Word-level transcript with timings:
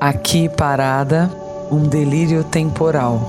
Aqui 0.00 0.48
parada, 0.48 1.28
um 1.72 1.88
delírio 1.88 2.44
temporal. 2.44 3.20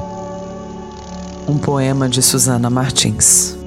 Um 1.48 1.57
poema 1.57 2.07
de 2.07 2.21
Susana 2.21 2.70
Martins. 2.70 3.57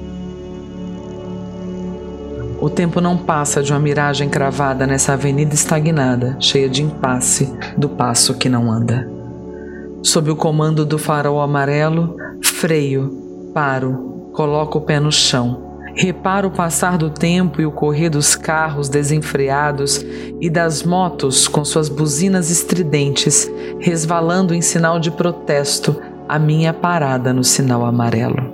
O 2.61 2.69
tempo 2.69 3.01
não 3.01 3.17
passa 3.17 3.61
de 3.61 3.73
uma 3.73 3.79
miragem 3.79 4.29
cravada 4.29 4.87
nessa 4.87 5.13
avenida 5.13 5.53
estagnada, 5.53 6.37
cheia 6.39 6.69
de 6.69 6.81
impasse 6.81 7.53
do 7.77 7.89
passo 7.89 8.35
que 8.35 8.47
não 8.47 8.71
anda. 8.71 9.05
Sob 10.01 10.31
o 10.31 10.35
comando 10.37 10.85
do 10.85 10.97
farol 10.97 11.41
amarelo, 11.41 12.15
freio, 12.41 13.51
paro, 13.53 14.29
coloco 14.31 14.77
o 14.77 14.81
pé 14.81 15.01
no 15.01 15.11
chão 15.11 15.62
Repara 15.95 16.47
o 16.47 16.51
passar 16.51 16.97
do 16.97 17.09
tempo 17.09 17.61
e 17.61 17.65
o 17.65 17.71
correr 17.71 18.09
dos 18.09 18.35
carros 18.35 18.89
desenfreados 18.89 20.03
e 20.41 20.49
das 20.49 20.81
motos 20.81 21.47
com 21.47 21.63
suas 21.63 21.87
buzinas 21.87 22.49
estridentes, 22.49 23.49
resvalando 23.79 24.55
em 24.55 24.61
sinal 24.61 24.99
de 24.99 25.11
protesto 25.11 25.95
a 26.27 26.39
minha 26.39 26.73
parada 26.73 27.31
no 27.31 27.43
sinal 27.43 27.85
amarelo. 27.85 28.51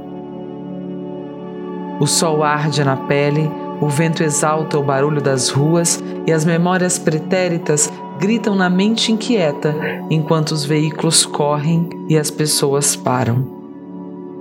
O 1.99 2.05
sol 2.05 2.43
arde 2.43 2.83
na 2.83 2.97
pele, 2.97 3.49
o 3.79 3.87
vento 3.87 4.21
exalta 4.21 4.77
o 4.77 4.83
barulho 4.83 5.21
das 5.21 5.49
ruas 5.49 6.03
e 6.27 6.33
as 6.33 6.43
memórias 6.43 6.99
pretéritas 6.99 7.89
gritam 8.19 8.53
na 8.53 8.69
mente 8.69 9.13
inquieta 9.13 9.73
enquanto 10.09 10.51
os 10.51 10.65
veículos 10.65 11.25
correm 11.25 11.89
e 12.09 12.17
as 12.17 12.29
pessoas 12.29 12.97
param. 12.97 13.59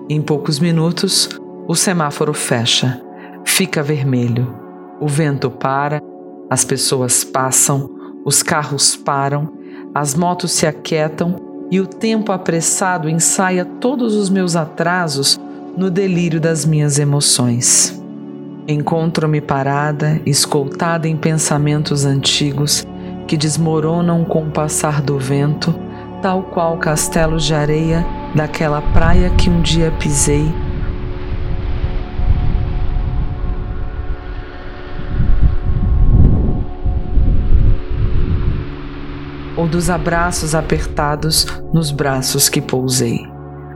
Em 0.09 0.21
poucos 0.21 0.59
minutos, 0.59 1.29
o 1.69 1.75
semáforo 1.75 2.33
fecha, 2.33 2.99
fica 3.45 3.83
vermelho. 3.83 4.59
O 4.99 5.07
vento 5.07 5.51
para, 5.51 6.01
as 6.49 6.65
pessoas 6.65 7.23
passam, 7.23 7.91
os 8.25 8.43
carros 8.43 8.97
param, 8.97 9.53
as 9.95 10.15
motos 10.15 10.53
se 10.53 10.67
aquietam 10.67 11.37
e 11.71 11.79
o 11.79 11.87
tempo 11.87 12.33
apressado 12.33 13.07
ensaia 13.07 13.67
todos 13.67 14.15
os 14.15 14.31
meus 14.31 14.57
atrasos 14.57 15.39
no 15.77 15.91
delírio 15.91 16.41
das 16.41 16.65
minhas 16.65 16.99
emoções. 16.99 18.03
Encontro-me 18.67 19.43
parada, 19.43 20.19
escoltada 20.25 21.07
em 21.07 21.19
pensamentos 21.19 22.07
antigos 22.07 22.87
que 23.27 23.37
desmoronam 23.37 24.25
com 24.25 24.45
o 24.45 24.51
passar 24.51 25.03
do 25.03 25.19
vento, 25.19 25.75
tal 26.23 26.45
qual 26.45 26.79
castelos 26.79 27.45
de 27.45 27.55
areia 27.55 28.07
daquela 28.35 28.81
praia 28.81 29.29
que 29.31 29.51
um 29.51 29.61
dia 29.61 29.93
pisei 29.99 30.51
ou 39.59 39.67
dos 39.67 39.91
abraços 39.91 40.55
apertados 40.55 41.45
nos 41.75 41.91
braços 41.91 42.49
que 42.49 42.61
pousei. 42.61 43.27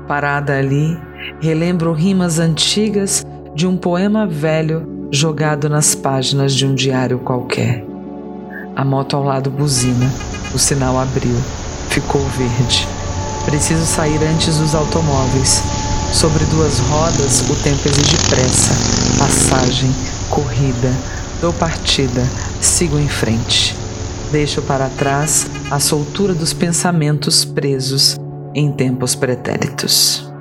Parada 0.07 0.57
ali, 0.57 0.97
relembro 1.41 1.93
rimas 1.93 2.39
antigas 2.39 3.27
de 3.53 3.67
um 3.67 3.77
poema 3.77 4.25
velho 4.25 5.09
jogado 5.11 5.69
nas 5.69 5.93
páginas 5.93 6.55
de 6.55 6.65
um 6.65 6.73
diário 6.73 7.19
qualquer. 7.19 7.85
A 8.77 8.85
moto 8.85 9.17
ao 9.17 9.25
lado 9.25 9.51
buzina, 9.51 10.09
o 10.55 10.59
sinal 10.59 10.97
abriu, 10.97 11.37
ficou 11.89 12.21
verde. 12.29 12.87
Preciso 13.45 13.85
sair 13.85 14.23
antes 14.23 14.59
dos 14.59 14.77
automóveis. 14.77 15.65
Sobre 16.13 16.45
duas 16.45 16.79
rodas, 16.79 17.41
o 17.51 17.57
tempo 17.57 17.89
exige 17.89 18.17
pressa, 18.29 18.73
passagem, 19.19 19.91
corrida, 20.31 20.93
dou 21.41 21.53
partida, 21.55 22.23
sigo 22.61 23.01
em 23.01 23.09
frente. 23.09 23.82
Deixo 24.33 24.63
para 24.63 24.89
trás 24.89 25.47
a 25.71 25.79
soltura 25.79 26.33
dos 26.33 26.55
pensamentos 26.55 27.45
presos 27.45 28.17
em 28.55 28.73
tempos 28.73 29.15
pretéritos. 29.15 30.32